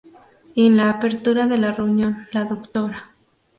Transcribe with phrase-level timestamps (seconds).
[0.55, 3.11] En la apertura de la reunión, la Dra.